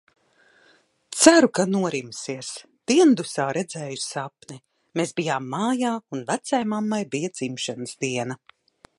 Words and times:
Ceru, 1.23 1.49
ka 1.57 1.65
norimsies. 1.73 2.47
Diendusā 2.91 3.45
redzēju 3.57 3.99
sapni. 4.05 4.57
Mēs 5.01 5.13
bijām 5.19 5.51
mājā 5.57 5.91
un 6.17 6.25
vecaimammai 6.31 7.01
bija 7.17 7.31
dzimšanas 7.41 7.95
diena. 8.07 8.39